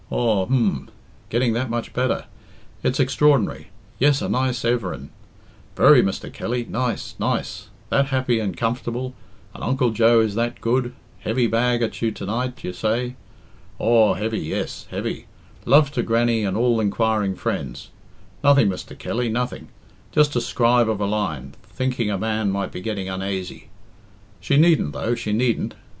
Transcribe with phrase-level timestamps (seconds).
[0.09, 0.89] Aw, h'm
[1.29, 2.25] getting that much better
[2.81, 3.67] it's extraordinary
[3.99, 5.11] Yes, a nice everin',
[5.75, 6.33] very, Mr.
[6.33, 9.13] Kelly, nice, nice that happy and comfortable
[9.53, 13.15] and Uncle Joe is that good heavy bag at you to night, you say?
[13.77, 15.27] Aw, heavy, yes, heavy
[15.65, 17.91] love to Grannie and all inquiring friends
[18.43, 18.97] nothing, Mr.
[18.97, 19.67] Kelly, nothing
[20.11, 23.69] just a scribe of a line, thinking a man might be getting unaisy.
[24.39, 25.75] She needn't, though she needn't.